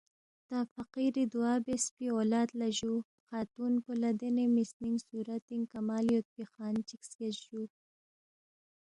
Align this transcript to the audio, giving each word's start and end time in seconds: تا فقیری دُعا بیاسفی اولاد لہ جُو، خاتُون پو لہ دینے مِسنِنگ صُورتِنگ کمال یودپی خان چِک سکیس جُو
تا 0.49 0.59
فقیری 0.73 1.23
دُعا 1.33 1.53
بیاسفی 1.65 2.05
اولاد 2.17 2.49
لہ 2.59 2.69
جُو، 2.77 2.95
خاتُون 3.27 3.73
پو 3.83 3.91
لہ 4.01 4.11
دینے 4.19 4.45
مِسنِنگ 4.55 4.97
صُورتِنگ 5.07 5.63
کمال 5.73 6.05
یودپی 6.13 6.43
خان 6.51 6.75
چِک 6.87 7.01
سکیس 7.09 7.35
جُو 7.45 7.61